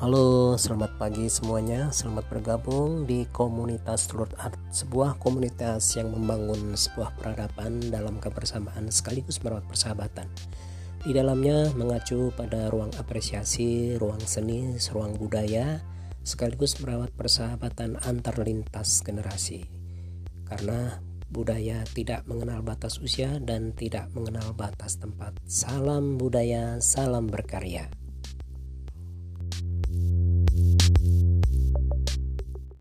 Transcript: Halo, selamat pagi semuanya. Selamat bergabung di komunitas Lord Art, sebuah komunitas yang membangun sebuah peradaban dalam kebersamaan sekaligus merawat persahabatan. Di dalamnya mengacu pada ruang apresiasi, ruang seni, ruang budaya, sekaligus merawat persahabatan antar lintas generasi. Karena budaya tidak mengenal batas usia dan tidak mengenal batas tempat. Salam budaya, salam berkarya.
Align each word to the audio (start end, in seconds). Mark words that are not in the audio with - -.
Halo, 0.00 0.56
selamat 0.56 0.96
pagi 0.96 1.28
semuanya. 1.28 1.92
Selamat 1.92 2.24
bergabung 2.32 3.04
di 3.04 3.28
komunitas 3.36 4.08
Lord 4.16 4.32
Art, 4.40 4.56
sebuah 4.72 5.20
komunitas 5.20 5.92
yang 5.92 6.08
membangun 6.16 6.72
sebuah 6.72 7.20
peradaban 7.20 7.84
dalam 7.92 8.16
kebersamaan 8.16 8.88
sekaligus 8.88 9.44
merawat 9.44 9.68
persahabatan. 9.68 10.24
Di 11.04 11.12
dalamnya 11.12 11.68
mengacu 11.76 12.32
pada 12.32 12.72
ruang 12.72 12.88
apresiasi, 12.96 14.00
ruang 14.00 14.24
seni, 14.24 14.72
ruang 14.88 15.20
budaya, 15.20 15.84
sekaligus 16.24 16.80
merawat 16.80 17.12
persahabatan 17.12 18.00
antar 18.00 18.40
lintas 18.40 19.04
generasi. 19.04 19.68
Karena 20.48 20.96
budaya 21.28 21.84
tidak 21.92 22.24
mengenal 22.24 22.64
batas 22.64 22.96
usia 23.04 23.36
dan 23.36 23.76
tidak 23.76 24.08
mengenal 24.16 24.56
batas 24.56 24.96
tempat. 24.96 25.36
Salam 25.44 26.16
budaya, 26.16 26.80
salam 26.80 27.28
berkarya. 27.28 27.99